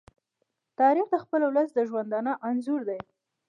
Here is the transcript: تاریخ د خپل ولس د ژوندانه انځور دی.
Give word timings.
تاریخ 0.79 1.05
د 1.11 1.15
خپل 1.23 1.41
ولس 1.45 1.69
د 1.73 1.79
ژوندانه 1.89 2.33
انځور 2.49 2.81
دی. 2.89 2.99